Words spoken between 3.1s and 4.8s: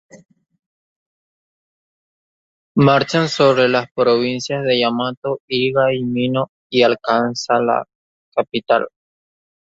sobre las provincias de